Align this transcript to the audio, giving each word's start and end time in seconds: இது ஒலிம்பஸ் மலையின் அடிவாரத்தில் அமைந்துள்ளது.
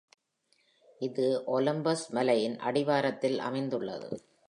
இது 0.99 1.43
ஒலிம்பஸ் 1.47 2.09
மலையின் 2.09 2.57
அடிவாரத்தில் 2.59 3.39
அமைந்துள்ளது. 3.39 4.09